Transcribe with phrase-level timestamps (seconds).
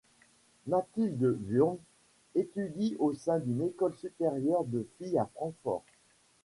[0.65, 1.77] Mathilde Wurm
[2.33, 5.83] étudie au sein d'une école supérieure de filles à Francfort.